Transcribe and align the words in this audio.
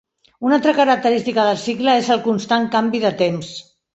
Una 0.45 0.55
altra 0.59 0.71
característica 0.77 1.43
del 1.49 1.59
cicle 1.65 1.95
és 2.03 2.09
el 2.17 2.23
constant 2.25 2.67
canvi 2.77 3.05
de 3.07 3.15
temps. 3.23 3.55